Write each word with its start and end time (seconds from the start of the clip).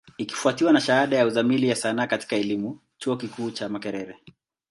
Ikifwatiwa 0.17 0.73
na 0.73 0.81
shahada 0.81 1.17
ya 1.17 1.25
Uzamili 1.25 1.69
ya 1.69 1.75
Sanaa 1.75 2.07
katika 2.07 2.35
elimu, 2.35 2.79
chuo 2.97 3.17
kikuu 3.17 3.51
cha 3.51 3.69
Makerere. 3.69 4.15